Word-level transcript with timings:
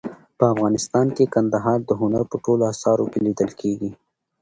په 0.37 0.45
افغانستان 0.53 1.07
کې 1.15 1.31
کندهار 1.35 1.79
د 1.85 1.91
هنر 2.01 2.23
په 2.31 2.37
ټولو 2.43 2.63
اثارو 2.73 3.05
کې 3.11 3.19
لیدل 3.25 3.51
کېږي. 3.61 3.91